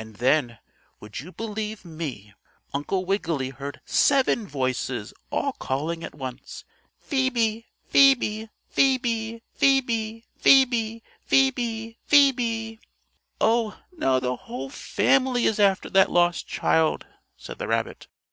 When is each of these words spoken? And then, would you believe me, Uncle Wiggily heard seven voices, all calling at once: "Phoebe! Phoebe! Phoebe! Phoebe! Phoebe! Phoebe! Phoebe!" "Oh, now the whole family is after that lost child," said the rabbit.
And 0.00 0.16
then, 0.16 0.58
would 0.98 1.20
you 1.20 1.30
believe 1.30 1.84
me, 1.84 2.34
Uncle 2.72 3.04
Wiggily 3.04 3.50
heard 3.50 3.80
seven 3.84 4.48
voices, 4.48 5.14
all 5.30 5.52
calling 5.52 6.02
at 6.02 6.12
once: 6.16 6.64
"Phoebe! 6.98 7.66
Phoebe! 7.86 8.48
Phoebe! 8.68 9.44
Phoebe! 9.54 10.24
Phoebe! 10.40 11.04
Phoebe! 11.24 11.98
Phoebe!" 12.04 12.80
"Oh, 13.40 13.78
now 13.96 14.18
the 14.18 14.34
whole 14.34 14.70
family 14.70 15.46
is 15.46 15.60
after 15.60 15.88
that 15.88 16.10
lost 16.10 16.48
child," 16.48 17.06
said 17.36 17.58
the 17.60 17.68
rabbit. 17.68 18.08